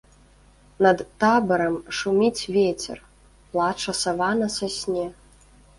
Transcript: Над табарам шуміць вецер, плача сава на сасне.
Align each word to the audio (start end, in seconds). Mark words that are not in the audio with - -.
Над 0.85 0.97
табарам 1.23 1.75
шуміць 1.99 2.47
вецер, 2.57 2.97
плача 3.53 3.91
сава 4.03 4.31
на 4.43 4.47
сасне. 4.61 5.05